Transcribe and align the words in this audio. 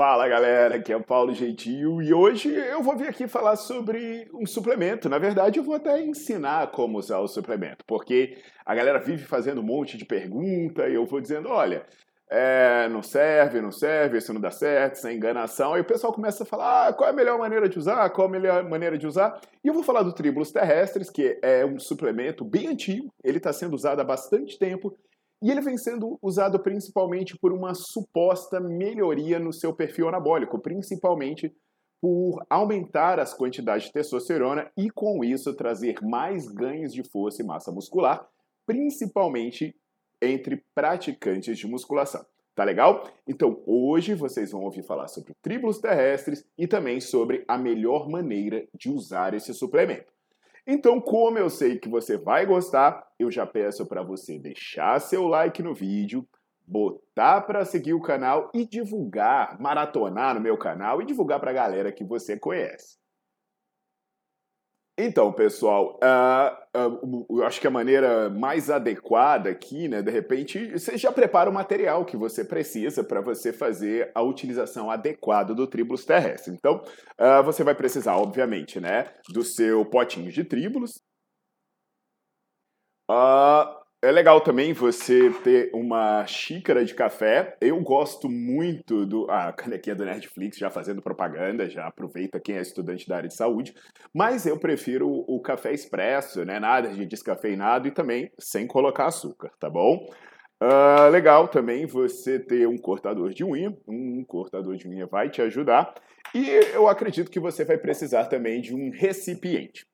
Fala 0.00 0.26
galera, 0.26 0.76
aqui 0.76 0.90
é 0.90 0.96
o 0.96 1.04
Paulo 1.04 1.34
Gentil 1.34 2.00
e 2.00 2.14
hoje 2.14 2.48
eu 2.48 2.82
vou 2.82 2.96
vir 2.96 3.06
aqui 3.06 3.28
falar 3.28 3.54
sobre 3.56 4.26
um 4.32 4.46
suplemento. 4.46 5.10
Na 5.10 5.18
verdade, 5.18 5.58
eu 5.58 5.62
vou 5.62 5.74
até 5.74 6.02
ensinar 6.02 6.70
como 6.70 6.96
usar 6.96 7.18
o 7.18 7.28
suplemento, 7.28 7.84
porque 7.86 8.38
a 8.64 8.74
galera 8.74 8.98
vive 8.98 9.26
fazendo 9.26 9.60
um 9.60 9.62
monte 9.62 9.98
de 9.98 10.06
pergunta 10.06 10.88
e 10.88 10.94
eu 10.94 11.04
vou 11.04 11.20
dizendo: 11.20 11.50
olha, 11.50 11.84
é, 12.30 12.88
não 12.88 13.02
serve, 13.02 13.60
não 13.60 13.70
serve, 13.70 14.16
isso 14.16 14.32
não 14.32 14.40
dá 14.40 14.50
certo, 14.50 14.94
isso 14.94 15.06
é 15.06 15.12
enganação. 15.12 15.74
Aí 15.74 15.82
o 15.82 15.84
pessoal 15.84 16.14
começa 16.14 16.44
a 16.44 16.46
falar 16.46 16.88
ah, 16.88 16.92
qual 16.94 17.06
é 17.06 17.12
a 17.12 17.14
melhor 17.14 17.38
maneira 17.38 17.68
de 17.68 17.78
usar, 17.78 18.08
qual 18.08 18.26
é 18.26 18.30
a 18.30 18.32
melhor 18.32 18.64
maneira 18.66 18.96
de 18.96 19.06
usar. 19.06 19.38
E 19.62 19.68
eu 19.68 19.74
vou 19.74 19.82
falar 19.82 20.02
do 20.02 20.14
Tribulus 20.14 20.50
Terrestres, 20.50 21.10
que 21.10 21.38
é 21.42 21.62
um 21.66 21.78
suplemento 21.78 22.42
bem 22.42 22.68
antigo, 22.68 23.12
ele 23.22 23.36
está 23.36 23.52
sendo 23.52 23.74
usado 23.74 24.00
há 24.00 24.04
bastante 24.04 24.58
tempo 24.58 24.96
e 25.42 25.50
ele 25.50 25.60
vem 25.60 25.76
sendo 25.76 26.18
usado 26.20 26.58
principalmente 26.60 27.36
por 27.38 27.52
uma 27.52 27.74
suposta 27.74 28.60
melhoria 28.60 29.38
no 29.38 29.52
seu 29.52 29.74
perfil 29.74 30.08
anabólico, 30.08 30.58
principalmente 30.58 31.54
por 32.00 32.44
aumentar 32.48 33.18
as 33.18 33.34
quantidades 33.34 33.86
de 33.86 33.92
testosterona 33.92 34.70
e, 34.76 34.90
com 34.90 35.22
isso, 35.22 35.54
trazer 35.54 35.96
mais 36.02 36.46
ganhos 36.46 36.92
de 36.92 37.02
força 37.02 37.42
e 37.42 37.46
massa 37.46 37.70
muscular, 37.70 38.26
principalmente 38.66 39.74
entre 40.20 40.64
praticantes 40.74 41.58
de 41.58 41.66
musculação. 41.66 42.24
Tá 42.54 42.64
legal? 42.64 43.04
Então, 43.26 43.62
hoje 43.66 44.14
vocês 44.14 44.50
vão 44.50 44.62
ouvir 44.62 44.82
falar 44.82 45.08
sobre 45.08 45.34
tribulus 45.40 45.78
terrestres 45.78 46.44
e 46.58 46.66
também 46.66 47.00
sobre 47.00 47.44
a 47.48 47.56
melhor 47.56 48.08
maneira 48.08 48.66
de 48.74 48.90
usar 48.90 49.34
esse 49.34 49.54
suplemento. 49.54 50.12
Então, 50.66 51.00
como 51.00 51.38
eu 51.38 51.48
sei 51.50 51.78
que 51.78 51.88
você 51.88 52.16
vai 52.16 52.46
gostar, 52.46 53.06
eu 53.18 53.30
já 53.30 53.46
peço 53.46 53.86
para 53.86 54.02
você 54.02 54.38
deixar 54.38 55.00
seu 55.00 55.26
like 55.26 55.62
no 55.62 55.74
vídeo, 55.74 56.26
botar 56.66 57.40
para 57.40 57.64
seguir 57.64 57.94
o 57.94 58.02
canal 58.02 58.50
e 58.54 58.64
divulgar, 58.64 59.60
maratonar 59.60 60.34
no 60.34 60.40
meu 60.40 60.56
canal 60.56 61.02
e 61.02 61.06
divulgar 61.06 61.40
para 61.40 61.50
a 61.50 61.54
galera 61.54 61.90
que 61.90 62.04
você 62.04 62.38
conhece. 62.38 62.99
Então, 65.02 65.32
pessoal, 65.32 65.98
uh, 66.02 67.26
uh, 67.26 67.42
acho 67.44 67.58
que 67.58 67.66
a 67.66 67.70
maneira 67.70 68.28
mais 68.28 68.68
adequada 68.68 69.48
aqui, 69.48 69.88
né, 69.88 70.02
de 70.02 70.10
repente, 70.10 70.72
você 70.72 70.98
já 70.98 71.10
prepara 71.10 71.48
o 71.48 71.54
material 71.54 72.04
que 72.04 72.18
você 72.18 72.44
precisa 72.44 73.02
para 73.02 73.22
você 73.22 73.50
fazer 73.50 74.12
a 74.14 74.20
utilização 74.20 74.90
adequada 74.90 75.54
do 75.54 75.66
tribulus 75.66 76.04
terrestre. 76.04 76.52
Então, 76.52 76.82
uh, 77.18 77.42
você 77.42 77.64
vai 77.64 77.74
precisar, 77.74 78.14
obviamente, 78.16 78.78
né, 78.78 79.10
do 79.30 79.42
seu 79.42 79.86
potinho 79.86 80.30
de 80.30 80.44
tribulus. 80.44 81.00
Uh, 83.10 83.79
é 84.02 84.10
legal 84.10 84.40
também 84.40 84.72
você 84.72 85.30
ter 85.44 85.70
uma 85.74 86.26
xícara 86.26 86.84
de 86.84 86.94
café. 86.94 87.56
Eu 87.60 87.78
gosto 87.82 88.30
muito 88.30 89.04
do. 89.04 89.30
Ah, 89.30 89.48
a 89.48 89.52
canequinha 89.52 89.94
do 89.94 90.06
Netflix 90.06 90.56
já 90.56 90.70
fazendo 90.70 91.02
propaganda, 91.02 91.68
já 91.68 91.86
aproveita 91.86 92.40
quem 92.40 92.56
é 92.56 92.62
estudante 92.62 93.06
da 93.06 93.16
área 93.16 93.28
de 93.28 93.34
saúde. 93.34 93.74
Mas 94.14 94.46
eu 94.46 94.58
prefiro 94.58 95.06
o 95.08 95.40
café 95.40 95.74
expresso, 95.74 96.44
né? 96.46 96.58
Nada 96.58 96.88
de 96.88 97.04
descafeinado 97.04 97.88
e 97.88 97.90
também 97.90 98.30
sem 98.38 98.66
colocar 98.66 99.06
açúcar, 99.06 99.50
tá 99.60 99.68
bom? 99.68 100.08
Uh, 100.62 101.10
legal 101.10 101.48
também 101.48 101.86
você 101.86 102.38
ter 102.38 102.66
um 102.66 102.78
cortador 102.78 103.34
de 103.34 103.44
unha. 103.44 103.76
Um 103.86 104.24
cortador 104.24 104.76
de 104.76 104.88
unha 104.88 105.06
vai 105.06 105.28
te 105.28 105.42
ajudar. 105.42 105.94
E 106.34 106.48
eu 106.72 106.88
acredito 106.88 107.30
que 107.30 107.40
você 107.40 107.66
vai 107.66 107.76
precisar 107.76 108.26
também 108.26 108.62
de 108.62 108.74
um 108.74 108.90
recipiente. 108.90 109.86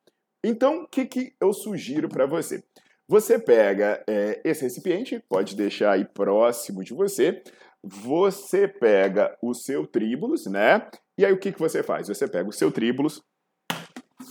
Então, 0.44 0.82
o 0.82 0.88
que, 0.88 1.06
que 1.06 1.32
eu 1.40 1.52
sugiro 1.52 2.08
para 2.08 2.24
você? 2.24 2.62
Você 3.08 3.38
pega 3.38 4.02
é, 4.08 4.40
esse 4.44 4.62
recipiente, 4.62 5.22
pode 5.28 5.54
deixar 5.54 5.92
aí 5.92 6.04
próximo 6.04 6.82
de 6.82 6.92
você. 6.92 7.42
Você 7.82 8.66
pega 8.66 9.36
o 9.40 9.54
seu 9.54 9.86
tríbulos, 9.86 10.46
né? 10.46 10.88
E 11.16 11.24
aí 11.24 11.32
o 11.32 11.38
que, 11.38 11.52
que 11.52 11.58
você 11.58 11.82
faz? 11.84 12.08
Você 12.08 12.26
pega 12.26 12.48
o 12.48 12.52
seu 12.52 12.72
tríbulos 12.72 13.22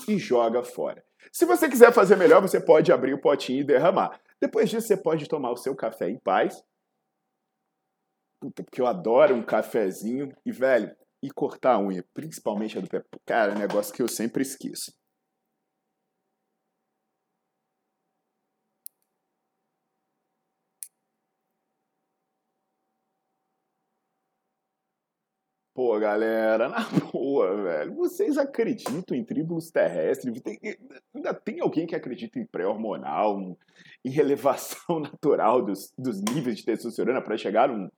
e 0.09 0.17
joga 0.17 0.61
fora. 0.61 1.03
Se 1.31 1.45
você 1.45 1.69
quiser 1.69 1.93
fazer 1.93 2.17
melhor, 2.17 2.41
você 2.41 2.59
pode 2.59 2.91
abrir 2.91 3.13
o 3.13 3.21
potinho 3.21 3.61
e 3.61 3.63
derramar. 3.63 4.19
Depois 4.41 4.69
disso, 4.69 4.87
você 4.87 4.97
pode 4.97 5.27
tomar 5.27 5.51
o 5.51 5.57
seu 5.57 5.75
café 5.75 6.09
em 6.09 6.19
paz. 6.19 6.61
Puta, 8.41 8.63
porque 8.63 8.81
eu 8.81 8.87
adoro 8.87 9.33
um 9.33 9.43
cafezinho. 9.43 10.35
E, 10.45 10.51
velho, 10.51 10.93
e 11.23 11.31
cortar 11.31 11.73
a 11.73 11.79
unha, 11.79 12.05
principalmente 12.13 12.77
a 12.77 12.81
do 12.81 12.89
pé. 12.89 13.03
Cara, 13.25 13.53
é 13.53 13.55
um 13.55 13.59
negócio 13.59 13.93
que 13.93 14.01
eu 14.01 14.07
sempre 14.07 14.43
esqueço. 14.43 14.93
Pô, 25.75 25.99
galera, 25.99 26.69
na 26.73 26.87
boa, 27.11 27.61
velho, 27.61 27.93
vocês 27.95 28.37
acreditam 28.37 29.17
em 29.17 29.25
tribos 29.25 29.69
terrestres? 29.69 30.41
Tem, 30.41 30.57
ainda 31.13 31.33
tem 31.33 31.59
alguém 31.59 31.85
que 31.85 31.93
acredita 31.93 32.39
em 32.39 32.45
pré-hormonal, 32.45 33.57
em 34.03 34.17
elevação 34.17 35.01
natural 35.03 35.61
dos, 35.61 35.93
dos 35.97 36.21
níveis 36.21 36.55
de 36.55 36.63
testosterona 36.63 37.21
para 37.21 37.35
chegar 37.35 37.67
num, 37.67 37.89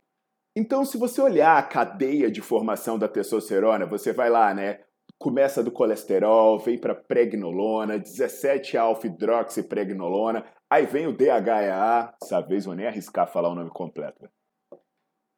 Então, 0.56 0.84
se 0.84 0.98
você 0.98 1.22
olhar 1.22 1.56
a 1.56 1.62
cadeia 1.62 2.28
de 2.28 2.40
formação 2.40 2.98
da 2.98 3.06
testosterona, 3.06 3.86
você 3.86 4.12
vai 4.12 4.28
lá, 4.28 4.52
né? 4.52 4.80
Começa 5.18 5.62
do 5.62 5.70
colesterol, 5.70 6.58
vem 6.58 6.78
para 6.78 6.94
pregnolona, 6.94 7.98
17-alfa-hidroxipregnolona, 7.98 10.44
aí 10.68 10.86
vem 10.86 11.06
o 11.06 11.16
DHEA, 11.16 12.12
dessa 12.20 12.40
vez 12.40 12.64
vou 12.64 12.74
nem 12.74 12.86
arriscar 12.86 13.30
falar 13.30 13.48
o 13.48 13.54
nome 13.54 13.70
completo. 13.70 14.28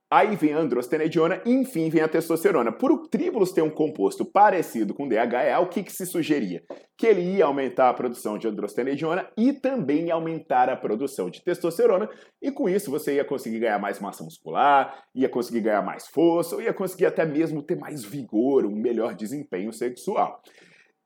Aí 0.08 0.36
vem 0.36 0.52
a 0.52 0.58
androstenediona 0.58 1.42
e, 1.44 1.50
enfim, 1.50 1.90
vem 1.90 2.00
a 2.00 2.06
testosterona. 2.06 2.70
Por 2.70 2.92
o 2.92 3.08
tríbulos 3.08 3.50
ter 3.50 3.62
um 3.62 3.70
composto 3.70 4.24
parecido 4.24 4.94
com 4.94 5.08
DHEA, 5.08 5.58
o 5.58 5.68
que, 5.68 5.82
que 5.82 5.92
se 5.92 6.06
sugeria? 6.06 6.62
Que 6.96 7.08
ele 7.08 7.22
ia 7.22 7.44
aumentar 7.44 7.90
a 7.90 7.94
produção 7.94 8.38
de 8.38 8.46
androstenediona 8.46 9.28
e 9.36 9.52
também 9.52 10.12
aumentar 10.12 10.68
a 10.68 10.76
produção 10.76 11.28
de 11.28 11.42
testosterona, 11.42 12.08
e 12.40 12.52
com 12.52 12.68
isso 12.68 12.88
você 12.88 13.16
ia 13.16 13.24
conseguir 13.24 13.58
ganhar 13.58 13.80
mais 13.80 13.98
massa 13.98 14.22
muscular, 14.22 15.04
ia 15.12 15.28
conseguir 15.28 15.62
ganhar 15.62 15.82
mais 15.82 16.06
força, 16.06 16.54
ou 16.54 16.62
ia 16.62 16.72
conseguir 16.72 17.06
até 17.06 17.26
mesmo 17.26 17.60
ter 17.60 17.76
mais 17.76 18.04
vigor, 18.04 18.64
um 18.64 18.76
melhor 18.76 19.12
desempenho 19.12 19.72
sexual. 19.72 20.40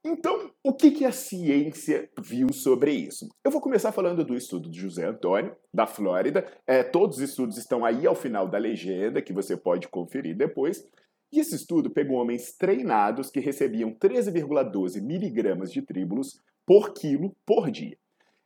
Então, 0.02 0.50
o 0.64 0.72
que, 0.72 0.90
que 0.90 1.04
a 1.04 1.12
ciência 1.12 2.08
viu 2.18 2.50
sobre 2.54 2.90
isso? 2.90 3.28
Eu 3.44 3.50
vou 3.50 3.60
começar 3.60 3.92
falando 3.92 4.24
do 4.24 4.34
estudo 4.34 4.70
de 4.70 4.80
José 4.80 5.04
Antônio, 5.04 5.54
da 5.74 5.86
Flórida. 5.86 6.46
É, 6.66 6.82
todos 6.82 7.18
os 7.18 7.22
estudos 7.22 7.58
estão 7.58 7.84
aí 7.84 8.06
ao 8.06 8.14
final 8.14 8.48
da 8.48 8.56
legenda, 8.56 9.20
que 9.20 9.32
você 9.32 9.58
pode 9.58 9.88
conferir 9.88 10.34
depois. 10.34 10.88
E 11.30 11.38
esse 11.38 11.54
estudo 11.54 11.90
pegou 11.90 12.16
homens 12.16 12.56
treinados 12.56 13.30
que 13.30 13.40
recebiam 13.40 13.92
13,12 13.92 15.02
miligramas 15.02 15.70
de 15.70 15.82
tríbulos 15.82 16.40
por 16.66 16.94
quilo 16.94 17.36
por 17.44 17.70
dia. 17.70 17.96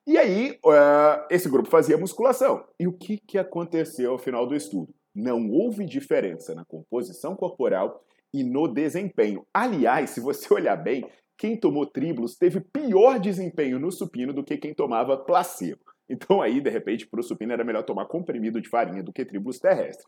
E 0.07 0.19
aí, 0.19 0.59
uh, 0.67 1.25
esse 1.31 1.49
grupo 1.49 1.71
fazia 1.71 1.97
musculação. 1.97 2.67
E 2.81 2.87
o 2.89 2.93
que, 2.93 3.17
que 3.17 3.39
aconteceu 3.39 4.11
ao 4.11 4.19
final 4.19 4.45
do 4.47 4.57
estudo? 4.57 4.93
Não 5.15 5.49
houve 5.51 5.87
diferença 5.87 6.53
na 6.53 6.65
composição 6.65 7.37
corporal 7.37 8.03
e 8.35 8.43
no 8.43 8.67
desempenho. 8.67 9.47
Aliás, 9.55 10.11
se 10.11 10.21
você 10.21 10.53
olhar 10.53 10.77
bem, 10.77 11.09
quem 11.37 11.59
tomou 11.59 11.87
tribulus 11.87 12.37
teve 12.37 12.61
pior 12.61 13.19
desempenho 13.19 13.79
no 13.79 13.91
supino 13.91 14.33
do 14.33 14.45
que 14.45 14.57
quem 14.57 14.75
tomava 14.75 15.17
placebo. 15.17 15.81
Então 16.09 16.43
aí, 16.43 16.61
de 16.61 16.71
repente, 16.71 17.07
para 17.07 17.21
o 17.21 17.23
supino 17.23 17.53
era 17.53 17.65
melhor 17.65 17.83
tomar 17.83 18.07
comprimido 18.07 18.61
de 18.61 18.69
farinha 18.69 19.03
do 19.03 19.13
que 19.13 19.25
tribulus 19.25 19.59
terrestre. 19.59 20.07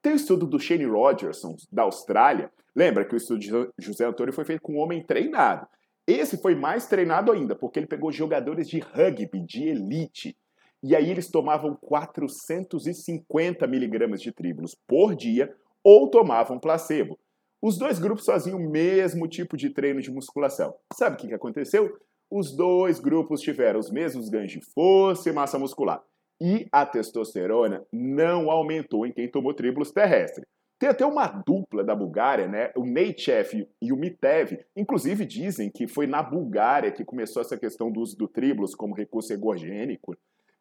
Tem 0.00 0.12
o 0.12 0.16
estudo 0.16 0.46
do 0.46 0.58
Shane 0.58 0.84
Rogerson, 0.84 1.56
da 1.70 1.82
Austrália. 1.82 2.50
Lembra 2.74 3.04
que 3.04 3.14
o 3.14 3.16
estudo 3.16 3.40
de 3.40 3.50
José 3.78 4.04
Antônio 4.04 4.32
foi 4.32 4.44
feito 4.44 4.62
com 4.62 4.74
um 4.74 4.78
homem 4.78 5.02
treinado. 5.02 5.66
Esse 6.06 6.36
foi 6.36 6.54
mais 6.54 6.86
treinado 6.86 7.32
ainda, 7.32 7.54
porque 7.54 7.78
ele 7.78 7.86
pegou 7.86 8.12
jogadores 8.12 8.68
de 8.68 8.78
rugby, 8.78 9.40
de 9.40 9.68
elite. 9.68 10.36
E 10.82 10.94
aí 10.94 11.10
eles 11.10 11.30
tomavam 11.30 11.74
450 11.80 13.66
miligramas 13.66 14.20
de 14.20 14.30
tribulus 14.30 14.76
por 14.86 15.14
dia 15.14 15.54
ou 15.82 16.10
tomavam 16.10 16.58
placebo. 16.58 17.18
Os 17.66 17.78
dois 17.78 17.98
grupos 17.98 18.26
faziam 18.26 18.58
o 18.58 18.70
mesmo 18.70 19.26
tipo 19.26 19.56
de 19.56 19.70
treino 19.70 20.02
de 20.02 20.10
musculação. 20.10 20.74
Sabe 20.92 21.16
o 21.16 21.18
que 21.18 21.32
aconteceu? 21.32 21.96
Os 22.30 22.54
dois 22.54 23.00
grupos 23.00 23.40
tiveram 23.40 23.80
os 23.80 23.90
mesmos 23.90 24.28
ganhos 24.28 24.52
de 24.52 24.60
força 24.60 25.30
e 25.30 25.32
massa 25.32 25.58
muscular. 25.58 26.02
E 26.38 26.68
a 26.70 26.84
testosterona 26.84 27.82
não 27.90 28.50
aumentou 28.50 29.06
em 29.06 29.12
quem 29.12 29.30
tomou 29.30 29.54
tribulus 29.54 29.92
terrestre. 29.92 30.44
Tem 30.78 30.90
até 30.90 31.06
uma 31.06 31.26
dupla 31.26 31.82
da 31.82 31.94
Bulgária, 31.94 32.46
né? 32.46 32.70
O 32.76 32.84
Neitchev 32.84 33.66
e 33.80 33.92
o 33.94 33.96
Mitev. 33.96 34.58
Inclusive 34.76 35.24
dizem 35.24 35.70
que 35.70 35.86
foi 35.86 36.06
na 36.06 36.22
Bulgária 36.22 36.92
que 36.92 37.02
começou 37.02 37.40
essa 37.40 37.56
questão 37.56 37.90
do 37.90 38.00
uso 38.00 38.14
do 38.14 38.28
tribulus 38.28 38.74
como 38.74 38.94
recurso 38.94 39.32
egogênico 39.32 40.14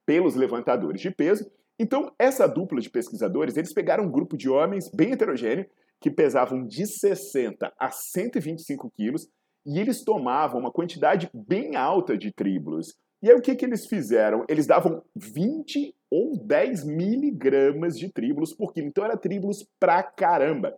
pelos 0.05 0.35
levantadores 0.35 1.01
de 1.01 1.11
peso. 1.11 1.51
Então, 1.77 2.13
essa 2.17 2.47
dupla 2.47 2.79
de 2.79 2.89
pesquisadores, 2.89 3.57
eles 3.57 3.73
pegaram 3.73 4.05
um 4.05 4.09
grupo 4.09 4.38
de 4.38 4.50
homens 4.50 4.89
bem 4.89 5.11
heterogêneo 5.11 5.65
que 6.03 6.11
pesavam 6.11 6.67
de 6.67 6.85
60 6.85 7.73
a 7.79 7.89
125 7.89 8.91
quilos 8.91 9.25
e 9.65 9.79
eles 9.79 10.03
tomavam 10.03 10.59
uma 10.59 10.69
quantidade 10.69 11.29
bem 11.33 11.77
alta 11.77 12.17
de 12.17 12.29
tríbulos. 12.29 12.94
E 13.21 13.29
aí 13.29 13.38
o 13.38 13.41
que, 13.41 13.55
que 13.55 13.63
eles 13.63 13.85
fizeram? 13.88 14.44
Eles 14.50 14.67
davam 14.67 15.01
20 15.15 15.95
ou 16.11 16.38
10 16.45 16.83
miligramas 16.83 17.97
de 17.97 18.11
tríbulos 18.11 18.53
por 18.53 18.73
quilo. 18.73 18.88
Então 18.88 19.05
era 19.05 19.15
tríbulos 19.15 19.65
pra 19.79 20.03
caramba. 20.03 20.77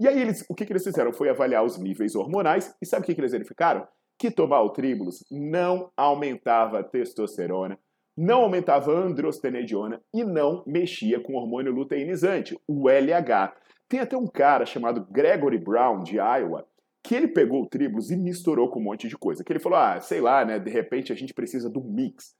E 0.00 0.08
aí 0.08 0.20
eles, 0.20 0.44
o 0.48 0.54
que, 0.56 0.66
que 0.66 0.72
eles 0.72 0.82
fizeram? 0.82 1.12
Foi 1.12 1.28
avaliar 1.28 1.64
os 1.64 1.78
níveis 1.78 2.16
hormonais 2.16 2.74
e 2.82 2.84
sabe 2.84 3.04
o 3.04 3.06
que, 3.06 3.14
que 3.14 3.20
eles 3.20 3.30
verificaram? 3.30 3.86
Que 4.18 4.28
tomar 4.28 4.62
o 4.62 4.70
tríbulos 4.70 5.24
não 5.30 5.92
aumentava 5.96 6.80
a 6.80 6.82
testosterona, 6.82 7.78
não 8.16 8.42
aumentava 8.42 8.92
a 8.92 8.98
androstenediona 8.98 10.02
e 10.12 10.24
não 10.24 10.64
mexia 10.66 11.20
com 11.20 11.34
o 11.34 11.36
hormônio 11.36 11.70
luteinizante, 11.70 12.58
o 12.66 12.88
LH. 12.88 13.54
Tem 13.94 14.00
até 14.00 14.16
um 14.16 14.26
cara 14.26 14.66
chamado 14.66 15.06
Gregory 15.08 15.56
Brown, 15.56 16.02
de 16.02 16.16
Iowa, 16.16 16.66
que 17.00 17.14
ele 17.14 17.28
pegou 17.28 17.64
tribulus 17.64 18.10
e 18.10 18.16
misturou 18.16 18.68
com 18.68 18.80
um 18.80 18.82
monte 18.82 19.06
de 19.06 19.16
coisa. 19.16 19.44
Que 19.44 19.52
ele 19.52 19.60
falou, 19.60 19.78
ah, 19.78 20.00
sei 20.00 20.20
lá, 20.20 20.44
né, 20.44 20.58
de 20.58 20.68
repente 20.68 21.12
a 21.12 21.14
gente 21.14 21.32
precisa 21.32 21.70
do 21.70 21.80
mix. 21.80 22.34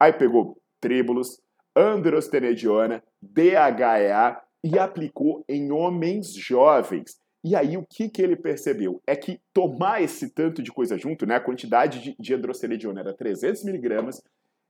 Aí 0.00 0.12
pegou 0.12 0.60
tribulus, 0.80 1.40
androstenediona, 1.76 3.04
DHEA 3.22 4.36
e 4.64 4.76
aplicou 4.80 5.44
em 5.48 5.70
homens 5.70 6.34
jovens. 6.34 7.20
E 7.44 7.54
aí 7.54 7.76
o 7.76 7.86
que, 7.88 8.08
que 8.08 8.20
ele 8.20 8.34
percebeu? 8.34 9.00
É 9.06 9.14
que 9.14 9.40
tomar 9.54 10.02
esse 10.02 10.34
tanto 10.34 10.60
de 10.60 10.72
coisa 10.72 10.98
junto, 10.98 11.24
né, 11.24 11.36
a 11.36 11.40
quantidade 11.40 12.00
de, 12.00 12.16
de 12.18 12.34
androstenediona 12.34 12.98
era 12.98 13.14
300 13.14 13.62
miligramas, 13.62 14.20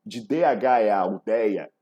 de 0.04 0.20
DHEA, 0.20 1.02
o 1.06 1.18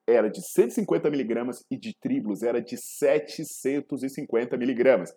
era 0.07 0.29
de 0.29 0.43
150 0.43 1.11
miligramas 1.11 1.65
e 1.71 1.77
de 1.77 1.95
tribulus 1.99 2.43
era 2.43 2.61
de 2.61 2.77
750 2.77 4.57
miligramas. 4.57 5.15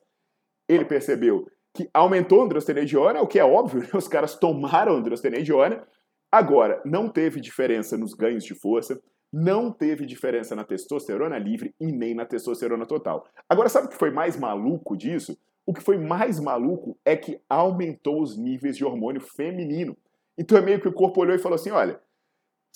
Ele 0.67 0.86
percebeu 0.86 1.46
que 1.74 1.89
aumentou 1.94 2.41
a 2.41 2.46
androstenediona, 2.46 3.22
o 3.22 3.27
que 3.27 3.39
é 3.39 3.46
óbvio, 3.46 3.82
né? 3.82 3.89
os 3.94 4.08
caras 4.08 4.36
tomaram 4.36 4.96
androstenediona. 4.96 5.86
Agora, 6.32 6.82
não 6.86 7.10
teve 7.10 7.39
diferença 7.39 7.98
nos 7.98 8.13
ganhos 8.13 8.44
de 8.44 8.56
força, 8.56 9.00
não 9.32 9.72
teve 9.72 10.06
diferença 10.06 10.56
na 10.56 10.63
testosterona 10.63 11.38
livre 11.38 11.74
e 11.79 11.91
nem 11.91 12.15
na 12.15 12.25
testosterona 12.25 12.86
total. 12.86 13.25
Agora, 13.48 13.70
sabe 13.70 13.88
o 13.88 13.89
que 13.89 13.98
foi 13.98 14.12
mais 14.12 14.38
maluco 14.38 14.98
disso? 14.98 15.38
O 15.65 15.74
que 15.74 15.84
foi 15.84 15.98
mais 15.98 16.39
maluco 16.39 16.98
é 17.06 17.15
que 17.15 17.39
aumentou 17.50 18.22
os 18.22 18.38
níveis 18.38 18.77
de 18.77 18.86
hormônio 18.86 19.22
feminino. 19.22 19.98
Então 20.38 20.58
é 20.58 20.62
meio 20.62 20.79
que 20.79 20.88
o 20.88 20.94
corpo 20.94 21.22
olhou 21.22 21.36
e 21.36 21.39
falou 21.39 21.56
assim: 21.56 21.72
olha, 21.72 22.00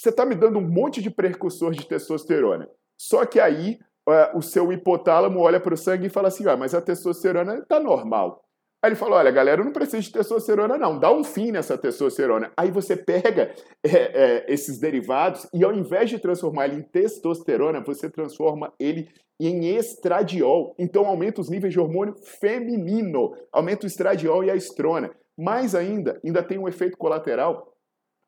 você 0.02 0.10
está 0.10 0.26
me 0.26 0.34
dando 0.34 0.58
um 0.58 0.68
monte 0.68 1.00
de 1.00 1.12
precursor 1.12 1.72
de 1.74 1.86
testosterona. 1.86 2.68
Só 3.00 3.24
que 3.24 3.40
aí 3.40 3.78
uh, 4.10 4.36
o 4.36 4.42
seu 4.42 4.74
hipotálamo 4.74 5.40
olha 5.40 5.60
para 5.60 5.76
o 5.76 5.78
sangue 5.78 6.08
e 6.08 6.10
fala 6.10 6.30
assim: 6.30 6.48
ah, 6.48 6.58
mas 6.58 6.74
a 6.74 6.82
testosterona 6.82 7.60
está 7.60 7.80
normal. 7.80 8.44
Aí 8.84 8.90
ele 8.90 8.96
fala: 8.96 9.18
olha, 9.18 9.30
galera, 9.30 9.62
eu 9.62 9.66
não 9.66 9.72
preciso 9.72 10.02
de 10.02 10.12
testosterona, 10.12 10.76
não. 10.76 10.98
Dá 10.98 11.14
um 11.14 11.24
fim 11.24 11.52
nessa 11.52 11.78
testosterona. 11.78 12.52
Aí 12.58 12.72
você 12.72 12.98
pega 12.98 13.54
é, 13.86 13.90
é, 13.90 14.46
esses 14.52 14.80
derivados 14.80 15.48
e, 15.54 15.64
ao 15.64 15.72
invés 15.72 16.10
de 16.10 16.18
transformar 16.18 16.66
ele 16.66 16.78
em 16.78 16.82
testosterona, 16.82 17.80
você 17.80 18.10
transforma 18.10 18.74
ele 18.80 19.08
em 19.40 19.76
estradiol. 19.76 20.76
Então 20.80 21.06
aumenta 21.06 21.42
os 21.42 21.50
níveis 21.50 21.74
de 21.74 21.80
hormônio 21.80 22.16
feminino, 22.40 23.36
aumenta 23.52 23.86
o 23.86 23.88
estradiol 23.88 24.44
e 24.44 24.50
a 24.50 24.56
estrona. 24.56 25.12
Mais 25.38 25.76
ainda, 25.76 26.20
ainda 26.26 26.42
tem 26.42 26.58
um 26.58 26.68
efeito 26.68 26.98
colateral 26.98 27.71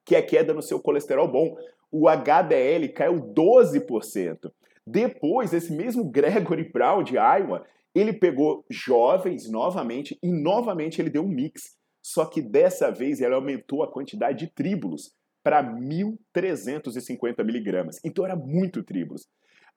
que 0.05 0.15
é 0.15 0.21
queda 0.21 0.53
no 0.53 0.61
seu 0.61 0.79
colesterol 0.79 1.27
bom. 1.27 1.55
O 1.91 2.07
HDL 2.07 2.89
caiu 2.89 3.21
12%. 3.33 4.51
Depois, 4.85 5.53
esse 5.53 5.71
mesmo 5.71 6.09
Gregory 6.09 6.69
Brown 6.71 7.03
de 7.03 7.15
Iowa, 7.15 7.65
ele 7.95 8.13
pegou 8.13 8.65
jovens 8.69 9.49
novamente 9.49 10.17
e 10.21 10.31
novamente 10.31 11.01
ele 11.01 11.09
deu 11.09 11.23
um 11.23 11.27
mix. 11.27 11.77
Só 12.01 12.25
que 12.25 12.41
dessa 12.41 12.91
vez 12.91 13.21
ele 13.21 13.33
aumentou 13.33 13.83
a 13.83 13.91
quantidade 13.91 14.39
de 14.39 14.51
tríbulos 14.51 15.13
para 15.43 15.63
1.350 15.63 17.43
miligramas. 17.45 17.99
Então 18.03 18.25
era 18.25 18.35
muito 18.35 18.83
tríbulos. 18.83 19.27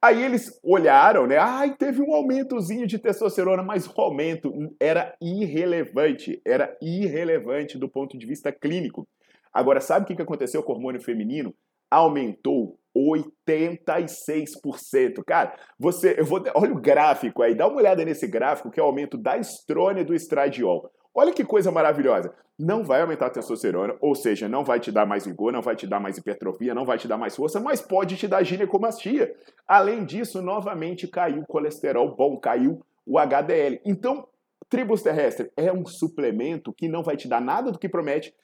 Aí 0.00 0.23
eles 0.23 0.59
olharam, 0.62 1.26
né? 1.26 1.38
Ai, 1.38 1.75
teve 1.75 2.02
um 2.02 2.14
aumentozinho 2.14 2.87
de 2.87 2.99
testosterona, 2.99 3.62
mas 3.62 3.87
o 3.87 4.00
aumento 4.00 4.52
era 4.78 5.16
irrelevante, 5.21 6.40
era 6.45 6.76
irrelevante 6.83 7.78
do 7.78 7.88
ponto 7.88 8.18
de 8.18 8.26
vista 8.26 8.52
clínico. 8.52 9.09
Agora, 9.57 9.81
sabe 9.81 10.05
o 10.05 10.09
que 10.15 10.21
aconteceu 10.21 10.63
com 10.63 10.73
o 10.73 10.75
hormônio 10.75 11.01
feminino? 11.01 11.55
Aumentou 11.91 12.79
86%. 12.95 15.25
Cara, 15.27 15.57
você, 15.79 16.15
eu 16.19 16.27
vou, 16.27 16.45
olha 16.55 16.75
o 16.75 16.81
gráfico 16.81 17.43
aí, 17.43 17.55
dá 17.55 17.67
uma 17.67 17.79
olhada 17.79 18.05
nesse 18.05 18.27
gráfico 18.27 18.71
que 18.71 18.79
é 18.79 18.83
o 18.83 18.87
aumento 18.87 19.17
da 19.17 19.39
estrônia 19.39 20.03
e 20.03 20.05
do 20.05 20.15
estradiol. 20.15 20.93
Olha 21.15 21.33
que 21.33 21.43
coisa 21.43 21.73
maravilhosa. 21.73 22.35
Não 22.59 22.85
vai 22.85 23.01
aumentar 23.01 23.29
a 23.29 23.31
testosterona, 23.31 23.97
ou 24.03 24.15
seja, 24.15 24.47
não 24.47 24.63
vai 24.63 24.79
te 24.79 24.93
dar 24.93 25.07
mais 25.07 25.25
vigor, 25.25 25.51
não 25.51 25.63
vai 25.63 25.75
te 25.75 25.87
dar 25.87 26.01
mais 26.01 26.19
hipertrofia, 26.19 26.75
não 26.75 26.85
vai 26.85 26.99
te 26.99 27.09
dar 27.09 27.17
mais 27.17 27.35
força, 27.35 27.59
mas 27.59 27.81
pode 27.81 28.19
te 28.19 28.29
dar 28.29 28.43
ginecomastia. 28.43 29.35
Além 29.67 30.05
disso, 30.05 30.43
novamente 30.43 31.09
caiu 31.09 31.41
o 31.41 31.47
colesterol 31.47 32.15
bom, 32.15 32.39
caiu 32.39 32.83
o 33.07 33.19
HDL. 33.19 33.81
Então, 33.87 34.29
tribos 34.69 35.03
terrestre 35.03 35.51
é 35.57 35.73
um 35.73 35.87
suplemento 35.87 36.75
que 36.75 36.89
não 36.89 37.03
vai 37.03 37.17
te 37.17 37.27
dar 37.27 37.41
nada 37.41 37.73
do 37.73 37.79
que 37.79 37.89
promete, 37.89 38.35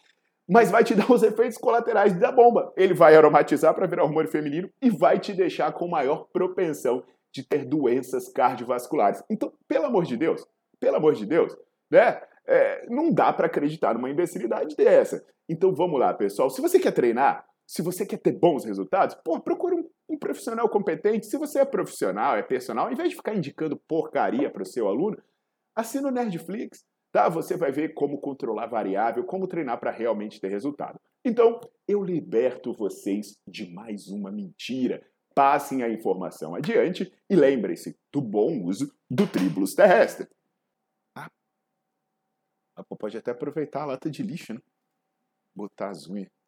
mas 0.49 0.71
vai 0.71 0.85
te 0.85 0.95
dar 0.97 1.11
os 1.11 1.23
efeitos 1.23 1.59
colaterais 1.59 2.19
da 2.19 2.33
bomba. 2.33 2.73
Ele 2.77 2.95
vai 2.95 3.15
aromatizar 3.17 3.75
para 3.75 3.87
virar 3.87 4.05
hormônio 4.05 4.31
feminino 4.31 4.71
e 4.81 4.91
vai 4.91 5.19
te 5.19 5.33
deixar 5.33 5.73
com 5.73 5.89
maior 5.89 6.29
propensão 6.33 7.03
de 7.33 7.43
ter 7.43 7.65
doenças 7.65 8.29
cardiovasculares. 8.29 9.23
Então, 9.31 9.53
pelo 9.67 9.87
amor 9.87 10.05
de 10.05 10.17
Deus, 10.17 10.47
pelo 10.79 10.97
amor 10.97 11.15
de 11.15 11.25
Deus, 11.25 11.57
né? 11.91 12.21
É, 12.45 12.87
não 12.89 13.13
dá 13.13 13.33
para 13.33 13.47
acreditar 13.47 13.95
numa 13.95 14.11
imbecilidade 14.11 14.75
dessa. 14.75 15.25
Então 15.49 15.73
vamos 15.73 15.99
lá, 15.99 16.13
pessoal. 16.13 16.51
Se 16.51 16.61
você 16.61 16.79
quer 16.79 16.91
treinar, 16.91 17.47
se 17.67 17.83
você 17.83 18.05
quer 18.05 18.19
ter 18.19 18.33
bons 18.33 18.65
resultados, 18.65 19.15
pô, 19.25 19.41
procure 19.41 19.77
um, 19.77 19.89
um 20.11 20.19
profissional 20.19 20.69
competente. 20.69 21.27
Se 21.27 21.39
você 21.39 21.61
é 21.61 21.65
profissional, 21.65 22.37
é 22.37 22.43
personal, 22.43 22.91
em 22.91 22.95
vez 22.95 23.11
de 23.11 23.17
ficar 23.17 23.35
indicando 23.35 23.77
porcaria 23.77 24.51
para 24.51 24.63
o 24.63 24.67
seu 24.67 24.89
aluno, 24.89 25.17
assina 25.75 26.09
o 26.09 26.11
Nerdflix. 26.11 26.85
Tá? 27.13 27.29
Você 27.29 27.57
vai 27.57 27.71
ver 27.71 27.93
como 27.93 28.19
controlar 28.19 28.67
variável, 28.67 29.23
como 29.25 29.47
treinar 29.47 29.79
para 29.79 29.91
realmente 29.91 30.41
ter 30.41 30.49
resultado. 30.49 30.99
Então, 31.25 31.61
eu 31.87 32.03
liberto 32.03 32.73
vocês 32.73 33.39
de 33.47 33.71
mais 33.71 34.09
uma 34.09 34.33
mentira. 34.33 35.07
Passem 35.35 35.83
a 35.83 35.91
informação 35.91 36.55
adiante 36.55 37.13
e 37.29 37.37
lembrem-se 37.37 37.97
do 38.11 38.21
bom 38.21 38.65
uso 38.65 38.93
do 39.11 39.27
tribulus 39.27 39.75
terrestre. 39.75 40.27
Ah, 41.15 41.31
pode 42.99 43.17
até 43.17 43.31
aproveitar 43.31 43.83
a 43.83 43.87
lata 43.87 44.11
de 44.11 44.23
lixo, 44.23 44.55
né? 44.55 44.61
Botar 45.55 45.91
as 45.91 46.09
unhas. 46.09 46.42